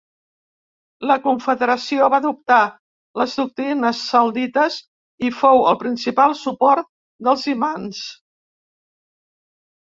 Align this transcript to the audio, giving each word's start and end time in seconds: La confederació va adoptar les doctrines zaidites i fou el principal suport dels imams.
La 1.09 1.15
confederació 1.25 2.07
va 2.13 2.19
adoptar 2.23 2.57
les 3.21 3.35
doctrines 3.41 3.99
zaidites 4.13 4.79
i 5.29 5.31
fou 5.43 5.61
el 5.73 5.79
principal 5.85 6.35
suport 6.41 6.91
dels 7.29 7.47
imams. 7.55 8.01